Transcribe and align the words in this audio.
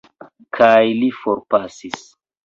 Kaj 0.59 0.87
li 1.01 1.09
forpasis. 1.17 2.01